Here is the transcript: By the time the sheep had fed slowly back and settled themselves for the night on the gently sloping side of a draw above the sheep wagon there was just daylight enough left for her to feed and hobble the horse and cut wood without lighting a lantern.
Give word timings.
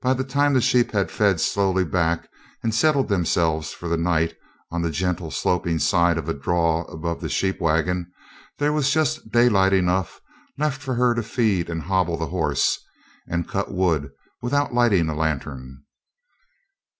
By 0.00 0.14
the 0.14 0.22
time 0.22 0.54
the 0.54 0.60
sheep 0.60 0.92
had 0.92 1.10
fed 1.10 1.40
slowly 1.40 1.84
back 1.84 2.28
and 2.62 2.72
settled 2.72 3.08
themselves 3.08 3.72
for 3.72 3.88
the 3.88 3.96
night 3.96 4.36
on 4.70 4.80
the 4.82 4.92
gently 4.92 5.32
sloping 5.32 5.80
side 5.80 6.18
of 6.18 6.28
a 6.28 6.34
draw 6.34 6.82
above 6.82 7.20
the 7.20 7.28
sheep 7.28 7.60
wagon 7.60 8.12
there 8.58 8.72
was 8.72 8.92
just 8.92 9.32
daylight 9.32 9.72
enough 9.72 10.20
left 10.56 10.80
for 10.80 10.94
her 10.94 11.14
to 11.16 11.24
feed 11.24 11.68
and 11.68 11.82
hobble 11.82 12.16
the 12.16 12.26
horse 12.28 12.78
and 13.28 13.48
cut 13.48 13.72
wood 13.74 14.12
without 14.40 14.72
lighting 14.72 15.08
a 15.08 15.16
lantern. 15.16 15.82